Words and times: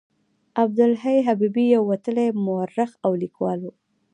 عبدالحي 0.61 1.17
حبیبي 1.27 1.65
یو 1.75 1.83
وتلی 1.91 2.27
مورخ 2.45 2.91
او 3.05 3.11
لیکوال 3.21 3.59
و. 3.63 3.67